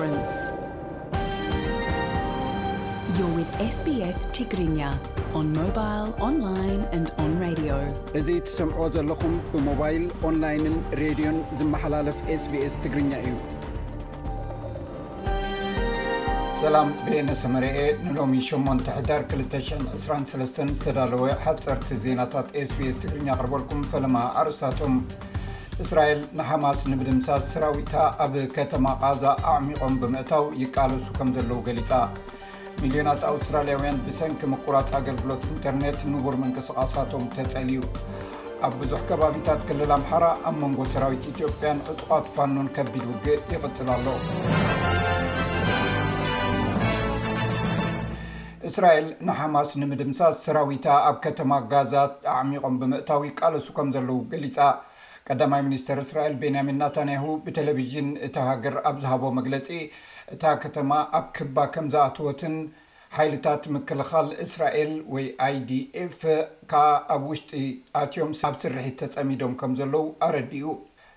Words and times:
ግኛእዙ 0.00 0.34
ትሰምዕ 8.46 8.86
ዘለኹም 8.94 9.34
ብሞባይል 9.52 10.04
ኦንላይንን 10.28 10.76
ሬድዮን 11.02 11.38
ዝመሓላለፍ 11.60 12.18
ስbስ 12.44 12.72
ትግርኛ 12.84 13.10
እዩ 13.24 13.28
ሰላም 16.62 16.88
ብነሰመርአ 17.06 17.76
ንሎሚ 18.08 18.32
81ዳር223 18.50 20.56
ዝተዳለወ 20.84 21.22
ሓፀርቲ 21.46 21.88
ዜናታት 22.04 22.48
ስኤስ 22.70 22.96
ትግርኛ 23.04 23.28
ቅርበልኩም 23.40 23.80
ፈለማ 23.94 24.16
ኣርሳቶም 24.42 24.94
እስራኤል 25.82 26.18
ንሓማስ 26.38 26.80
ንምድምሳዝ 26.90 27.42
ሰራዊታ 27.50 27.92
ኣብ 28.22 28.34
ከተማ 28.56 28.86
ዛ 29.22 29.30
ኣዕሚቆም 29.52 29.94
ብምእታው 30.00 30.44
ይቃለሱ 30.62 31.06
ከም 31.18 31.28
ዘለው 31.36 31.58
ገሊፃ 31.66 31.90
ሚልዮናት 32.80 33.22
ኣውስትራልያውያን 33.30 34.00
ብሰንኪ 34.06 34.42
ምቁራፅ 34.54 34.88
ኣገልግሎት 34.98 35.44
ኢንተርነት 35.52 36.00
ንቡር 36.12 36.34
ምንቅስቃሳቶም 36.42 37.24
ተፀልዩ 37.36 37.80
ኣብ 38.68 38.74
ብዙሕ 38.82 39.00
ከባቢታት 39.10 39.62
ክልል 39.70 39.92
ኣምሓራ 39.98 40.26
ኣብ 40.50 40.56
መንጎ 40.64 40.80
ሰራዊት 40.94 41.24
ኢትዮጵያን 41.32 41.80
እጥቋት 41.92 42.26
ፋኑን 42.36 42.68
ከቢድ 42.76 43.06
ውድእ 43.12 43.40
ይቕፅል 43.54 43.90
ኣሎ 43.96 44.06
እስራኤል 48.70 49.06
ንሓማስ 49.30 49.70
ንምድምሳዝ 49.80 50.34
ሰራዊታ 50.46 50.86
ኣብ 51.08 51.16
ከተማ 51.24 51.52
ጋዛት 51.72 52.14
ኣዕሚቆም 52.36 52.76
ብምእታው 52.82 53.22
ይቃለሱ 53.30 53.68
ከም 53.78 53.90
ዘለው 53.96 54.18
ገሊፃ 54.34 54.56
ቀዳማይ 55.28 55.62
ሚኒስተር 55.68 55.98
እስራኤል 56.04 56.34
ቤንያሚን 56.42 56.78
ናታንያሁ 56.82 57.26
ብቴለቭዥን 57.46 58.08
እቲ 58.26 58.36
ሃገር 58.48 58.76
ኣብ 58.90 58.96
ዝሃቦ 59.04 59.24
መግለፂ 59.38 59.68
እታ 60.34 60.44
ከተማ 60.64 60.90
ኣብ 61.18 61.26
ክባ 61.36 61.56
ከም 61.74 61.86
ዝኣትወትን 61.94 62.54
ሓይልታት 63.16 63.62
ምክልኻል 63.74 64.28
እስራኤል 64.44 64.92
ወይ 65.14 65.24
ይዲኤፍ 65.54 66.18
ከዓ 66.72 66.84
ኣብ 67.14 67.22
ውሽጢ 67.30 67.52
ኣትዮም 68.02 68.32
ሳብ 68.42 68.54
ስርሒት 68.64 68.96
ተጸሚዶም 69.02 69.54
ከም 69.62 69.72
ዘለዉ 69.80 70.04
ኣረዲኡ 70.26 70.68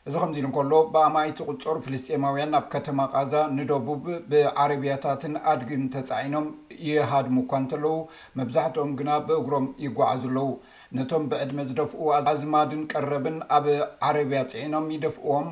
እዚ 0.09 0.15
ከምዚ 0.21 0.37
ኢሉ 0.39 0.45
እንከሎ 0.47 0.71
ብኣማይቲ 0.93 1.37
ቁጦር 1.49 1.77
ፍልስጤማውያን 1.83 2.55
ኣብ 2.57 2.65
ከተማ 2.71 2.99
ቃዛ 3.13 3.33
ንደቡብ 3.57 4.01
ብዓረብያታትን 4.31 5.35
ኣድግን 5.51 5.83
ተፃዒኖም 5.93 6.47
ይሃድሙ 6.87 7.35
እኳ 7.43 7.51
እንተለዉ 7.61 7.93
መብዛሕትኦም 8.39 8.91
ግና 9.01 9.11
ብእግሮም 9.27 9.67
ይጓዓዙ 9.85 10.23
ኣለው 10.29 10.49
ነቶም 10.97 11.23
ብዕድመ 11.33 11.59
ዝደፍኡ 11.69 12.01
ኣዝማድን 12.31 12.81
ቀረብን 12.93 13.37
ኣብ 13.57 13.67
ዓረብያ 14.09 14.41
ፅዒኖም 14.53 14.89
ይደፍእዎም 14.95 15.49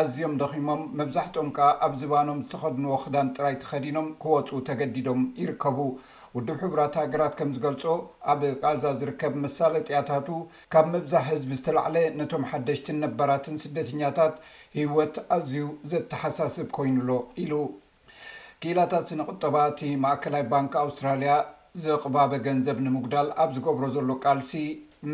ኣዝዮም 0.00 0.34
ደኺሞም 0.42 0.82
መብዛሕትኦም 1.00 1.48
ከዓ 1.58 1.70
ኣብ 1.86 1.92
ዝባኖም 2.02 2.42
ዝተኸድንዎ 2.44 2.94
ክዳን 3.04 3.32
ጥራይ 3.38 3.56
ትኸዲኖም 3.62 4.08
ክወፁ 4.24 4.50
ተገዲዶም 4.68 5.22
ይርከቡ 5.42 5.78
ውድ 6.36 6.48
ሕቡራት 6.60 6.94
ሃገራት 7.00 7.34
ከም 7.38 7.50
ዝገልፆ 7.56 7.84
ኣብ 8.30 8.40
ቃዛ 8.62 8.82
ዝርከብ 9.00 9.34
መሳለጥያታቱ 9.42 10.28
ካብ 10.72 10.86
መብዛሕ 10.94 11.22
ህዝቢ 11.32 11.52
ዝተላዕለ 11.58 11.96
ነቶም 12.20 12.44
ሓደሽትን 12.50 12.96
ነበራትን 13.04 13.60
ስደተኛታት 13.64 14.34
ሂወት 14.78 15.16
ኣዝዩ 15.36 15.66
ዘተሓሳስብ 15.92 16.68
ኮይኑሎ 16.78 17.10
ኢሉ 17.42 17.52
ክኢላታት 18.62 19.10
ነቁጠባ 19.20 19.56
እቲ 19.74 19.80
ማእከላይ 20.06 20.44
ባንክ 20.54 20.72
ኣውስትራልያ 20.84 21.34
ዘቕባበ 21.84 22.32
ገንዘብ 22.48 22.80
ንምጉዳል 22.86 23.30
ኣብ 23.44 23.52
ዝገብሮ 23.58 23.84
ዘሎ 23.98 24.10
ቃልሲ 24.24 24.52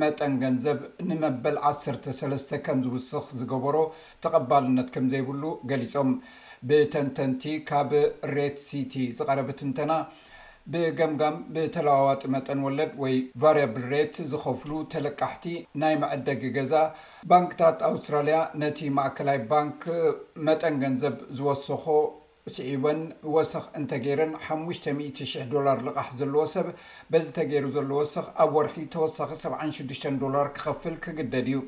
መጠን 0.01 0.33
ገንዘብ 0.45 0.81
ንመበል 1.11 1.57
1ሰስተ 1.73 2.51
ከም 2.65 2.81
ዝውስኽ 2.89 3.25
ዝገበሮ 3.43 3.77
ተቐባልነት 4.25 4.89
ከምዘይብሉ 4.97 5.45
ገሊፆም 5.73 6.11
ብተንተንቲ 6.71 7.45
ካብ 7.69 7.93
ሬት 8.37 8.59
ሲቲ 8.69 8.95
ዝቀረበት 9.21 9.61
ንተና 9.71 9.93
ብጋምጋም 10.75 11.37
ብተለዋዋጢ 11.55 12.23
መጠን 12.33 12.61
ወለድ 12.67 12.91
ወይ 13.03 13.15
ቫርብል 13.43 13.85
ሬት 13.93 14.17
ዝኸፍሉ 14.31 14.71
ተለካሕቲ 14.93 15.45
ናይ 15.81 15.95
መዐደጊ 16.03 16.43
ገዛ 16.57 16.73
ባንክታት 17.31 17.79
ኣውስትራልያ 17.89 18.37
ነቲ 18.63 18.79
ማእከላይ 18.99 19.39
ባንክ 19.53 19.81
መጠን 20.49 20.77
ገንዘብ 20.83 21.17
ዝወሰኮ 21.39 21.87
ስዒቦን 22.57 23.01
ወሰኽ 23.37 23.67
እንተገይረን 23.81 24.33
5000 24.51 25.35
ዶላር 25.57 25.81
ልቕሕ 25.89 26.09
ዘለዎ 26.23 26.45
ሰብ 26.55 26.69
በዚ 27.13 27.27
ተገይሩ 27.41 27.67
ዘሎ 27.79 27.91
ወስኽ 28.01 28.27
ኣብ 28.45 28.53
ወርሒ 28.59 28.79
ተወሳኺ 28.95 29.33
76 29.45 30.09
ዶላር 30.25 30.49
ክከፍል 30.59 30.95
ክግደድ 31.07 31.49
እዩ 31.53 31.61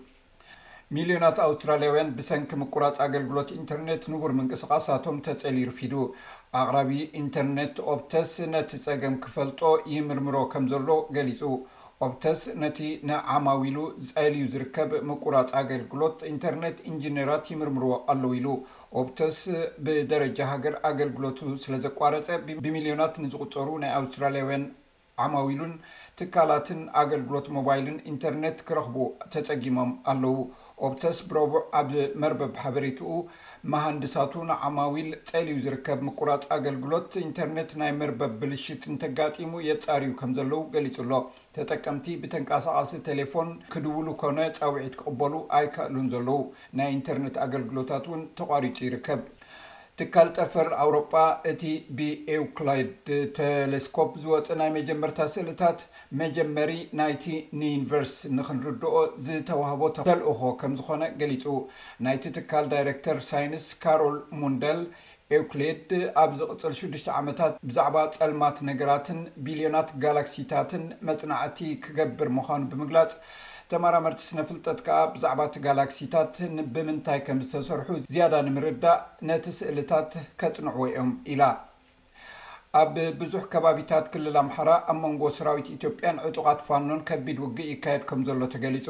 ሚሊዮናት 0.97 1.36
ኣውስትራልያውያን 1.44 2.08
ብሰንኪ 2.16 2.50
ምቁራፂ 2.62 2.97
ኣገልግሎት 3.04 3.50
ኢንተርነት 3.58 4.03
ንቡር 4.12 4.32
ምንቅስቃሳቶም 4.38 5.19
ተፀል 5.26 5.56
ይርፊዱ 5.60 5.94
ኣቅራቢ 6.60 6.91
ኢንተርነት 7.20 7.76
ኦብተስ 7.92 8.32
ነቲ 8.54 8.72
ፀገም 8.86 9.14
ክፈልጦ 9.26 9.60
ይምርምሮ 9.92 10.36
ከም 10.54 10.64
ዘሎ 10.72 10.91
ገሊፁ 11.16 11.41
ኦብተስ 12.06 12.41
ነቲ 12.62 12.78
ንዓማዊሉ 13.10 13.78
ፀልዩ 14.10 14.44
ዝርከብ 14.56 14.92
ምቁራፂ 15.12 15.48
ኣገልግሎት 15.62 16.22
ኢንተርነት 16.32 16.76
ኢንጂነራት 16.92 17.44
ይምርምሮ 17.54 17.86
ኣለው 18.14 18.32
ኢሉ 18.41 18.48
ኦብተስ 19.02 19.38
ብደረጃ 19.88 20.38
ሃገር 20.52 20.76
ኣገልግሎቱ 20.91 21.41
ስለ 21.64 21.75
ዘቋረፀ 21.86 22.28
ብሚልዮናት 22.66 23.16
ንዝቁፀሩ 23.25 23.70
ናይ 23.84 23.94
ኣውስትራለያውያን 24.02 24.64
ዓማዊሉን 25.22 25.72
ትካላትን 26.18 26.78
ኣገልግሎት 27.00 27.46
ሞባይልን 27.56 27.96
ኢንተርነት 28.10 28.58
ክረክቡ 28.68 28.96
ተፀጊሞም 29.32 29.90
ኣለው 30.12 30.36
ኦብተስ 30.86 31.18
ብረቡዕ 31.30 31.62
ኣብ 31.80 31.90
መርበብ 32.22 32.52
ሓበሬትኡ 32.62 33.10
መሃንድሳቱ 33.72 34.32
ንዓማዊል 34.50 35.10
ፀልዩ 35.30 35.56
ዝርከብ 35.66 35.98
ምቁራፂ 36.06 36.38
ኣገልግሎት 36.56 37.10
ኢንተርነት 37.26 37.72
ናይ 37.82 37.92
መርበብ 38.00 38.32
ብልሽት 38.42 38.84
ንተጋጢሙ 38.94 39.52
የጻርዩ 39.68 40.10
ከም 40.20 40.32
ዘለው 40.38 40.62
ገሊጹ 40.76 40.96
ኣሎ 41.04 41.12
ተጠቀምቲ 41.58 42.06
ብተንቃሳቀሲ 42.24 42.94
ቴሌፎን 43.10 43.50
ክድውሉ 43.74 44.06
ኮነ 44.22 44.38
ፀውዒት 44.60 44.96
ክቅበሉ 45.02 45.34
ኣይከእሉን 45.58 46.08
ዘለው 46.16 46.40
ናይ 46.80 46.90
ኢንተርነት 46.98 47.38
ኣገልግሎታት 47.46 48.06
እውን 48.10 48.24
ተቋሪጡ 48.40 48.78
ይርከብ 48.88 49.22
ትካል 50.00 50.28
ጠፈር 50.36 50.69
ኣውሮጳ 50.82 51.14
እቲ 51.50 51.62
ብኤውክለድ 51.97 53.08
ቴሌስኮፕ 53.38 54.12
ዝወፅ 54.22 54.47
ናይ 54.60 54.70
መጀመርታ 54.76 55.19
ስእልታት 55.32 55.80
መጀመሪ 56.20 56.70
ናይቲ 57.00 57.25
ንዩኒቨርስ 57.60 58.14
ንክንርድኦ 58.36 58.94
ዝተዋህቦ 59.26 59.82
ተልእኮ 59.98 60.41
ከም 60.62 60.72
ዝኾነ 60.78 61.02
ገሊፁ 61.22 61.44
ናይቲ 62.06 62.25
ትካል 62.38 62.64
ዳይረክተር 62.72 63.19
ሳይንስ 63.31 63.66
ካሮል 63.84 64.19
ሙንደል 64.42 64.81
ኤውክሌድ 65.36 65.86
ኣብ 66.22 66.32
ዝቅፅል 66.41 66.72
ሽዱሽተ 66.81 67.08
ዓመታት 67.20 67.54
ብዛዕባ 67.69 67.97
ፀልማት 68.19 68.56
ነገራትን 68.72 69.20
ቢልዮናት 69.44 69.91
ጋላክሲታትን 70.04 70.84
መፅናዕቲ 71.10 71.58
ክገብር 71.84 72.31
ምዃኑ 72.38 72.62
ብምግላጽ 72.72 73.12
ተመራመርቲ 73.72 74.20
ስነፍልጠት 74.30 74.78
ከዓ 74.86 74.98
ብዛዕባ 75.12 75.40
እቲ 75.48 75.56
ጋላክሲታት 75.66 76.34
ብምንታይ 76.74 77.20
ከም 77.26 77.38
ዝተሰርሑ 77.44 77.88
ዝያዳ 78.12 78.34
ንምርዳእ 78.46 78.98
ነቲ 79.30 79.44
ስእልታት 79.58 80.10
ከፅንዕዎ 80.40 80.84
ዮም 80.96 81.12
ኢላ 81.32 81.42
ኣብ 82.80 82.94
ብዙሕ 83.20 83.42
ከባቢታት 83.52 84.06
ክልል 84.12 84.36
ኣምሓራ 84.42 84.70
ኣብ 84.90 84.98
መንጎ 85.04 85.22
ሰራዊት 85.38 85.66
ኢትዮጵያን 85.76 86.20
እጡቃት 86.28 86.60
ፋኖን 86.68 87.00
ከቢድ 87.10 87.38
ውግእ 87.44 87.68
ይካየድከም 87.72 88.20
ዘሎ 88.28 88.40
ተገሊፁ 88.54 88.86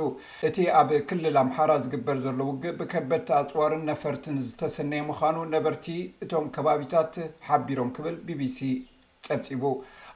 እቲ 0.50 0.58
ኣብ 0.80 0.90
ክልል 1.10 1.38
ኣምሓራ 1.42 1.72
ዝግበር 1.86 2.18
ዘሎ 2.26 2.38
ውግእ 2.50 2.76
ብከበድቲ 2.80 3.30
ኣፅዋርን 3.40 3.82
ነፈርትን 3.90 4.38
ዝተሰነዮ 4.48 5.02
ምኳኑ 5.10 5.38
ነበርቲ 5.56 5.88
እቶም 6.26 6.46
ከባቢታት 6.56 7.16
ሓቢሮም 7.50 7.90
ክብል 7.98 8.16
ቢቢሲ 8.28 8.60
ፀብፂቡ 9.26 9.64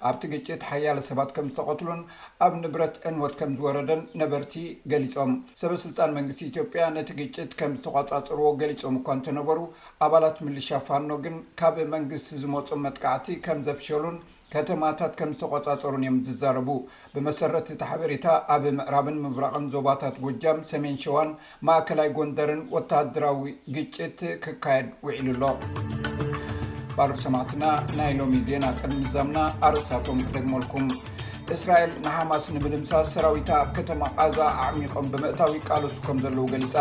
ኣብቲ 0.09 0.22
ግጭት 0.33 0.62
ሓያለ 0.71 0.99
ሰባት 1.09 1.31
ከም 1.37 1.47
ዝተቀትሉን 1.50 2.00
ኣብ 2.44 2.53
ንብረት 2.62 2.94
ዕንወት 3.09 3.34
ከም 3.41 3.50
ዝወረደን 3.59 4.00
ነበርቲ 4.22 4.54
ገሊፆም 4.92 5.33
ሰበስልጣን 5.60 6.15
መንግስቲ 6.16 6.41
ኢትዮጵያ 6.53 6.84
ነቲ 6.97 7.10
ግጭት 7.21 7.53
ከም 7.60 7.75
ዝተቆፃፅርዎ 7.78 8.48
ገሊፆም 8.63 8.98
እኳ 9.01 9.09
እንተነበሩ 9.19 9.60
ኣባላት 10.07 10.39
ምልሻ 10.47 10.71
ፋኖ 10.89 11.10
ግን 11.27 11.36
ካብ 11.60 11.78
መንግስቲ 11.95 12.31
ዝመፁ 12.42 12.69
መጥካዕቲ 12.86 13.28
ከም 13.47 13.60
ዘፍሸሉን 13.69 14.19
ከተማታት 14.54 15.13
ከም 15.21 15.31
ዝተቆፃፀሩን 15.36 16.03
እዮም 16.04 16.19
ዝዛረቡ 16.27 16.69
ብመሰረት 17.15 17.71
እቲ 17.75 17.81
ሓበሬታ 17.92 18.27
ኣብ 18.57 18.65
ምዕራብን 18.81 19.19
ምብራቕን 19.25 19.66
ዞባታት 19.77 20.19
ጎጃም 20.27 20.60
ሰሜን 20.72 20.98
ሸዋን 21.04 21.31
ማእከላይ 21.69 22.10
ጎንደርን 22.19 22.63
ወታደራዊ 22.77 23.45
ግጭት 23.77 24.21
ክካየድ 24.45 24.89
ውዒሉ 25.09 25.39
ኣሎ 25.53 26.15
ባር 26.98 27.10
ሰማዕትና 27.22 27.65
ናይሎሚ 27.98 28.34
ዜና 28.48 28.65
ቅድሚዛምና 28.81 29.39
ኣርእሳኦም 29.66 30.19
ክደግመልኩም 30.28 30.84
እስራኤል 31.54 31.91
ንሓማስ 32.04 32.45
ንምድምሳ 32.54 32.93
ሰራዊታ 33.10 33.51
ኣብ 33.63 33.69
ከተማ 33.78 34.03
ቃዛ 34.19 34.37
ኣዕሚቆም 34.66 35.07
ብምእታዊ 35.13 35.53
ቃለሱ 35.69 35.97
ከም 36.07 36.19
ዘለዉ 36.25 36.41
ገሊፃ 36.53 36.75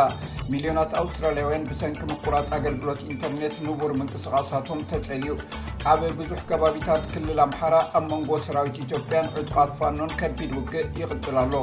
ሚልዮናት 0.51 0.91
ኣውስትራልያውያን 1.01 1.67
ብሰንኪ 1.71 2.01
ምቁራፅ 2.11 2.47
ኣገልግሎት 2.57 3.03
ኢንተርነት 3.13 3.57
ንቡር 3.67 3.93
ምንቅስቃሳቶም 3.99 4.81
ተፀልኡ 4.91 5.37
ኣብ 5.91 6.01
ብዙሕ 6.21 6.39
ከባቢታት 6.51 7.05
ክልል 7.13 7.41
ኣምሓራ 7.47 7.75
ኣብ 7.99 8.07
መንጎ 8.13 8.31
ሰራዊት 8.47 8.79
ኢትዮጵያን 8.85 9.31
ዕጡቓት 9.41 9.71
ፋኖን 9.81 10.17
ከቢድ 10.21 10.53
ውግእ 10.59 10.91
ይቕፅል 11.03 11.37
ኣሎ 11.43 11.55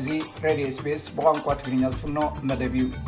እዚ 0.00 0.06
ሬድዮ 0.46 0.68
ስፔስ 0.78 1.04
ብቋንቋ 1.18 1.46
ትግርኛ 1.60 1.84
ዝፍኖ 1.96 2.20
መደብ 2.50 2.74
እዩ 2.84 3.07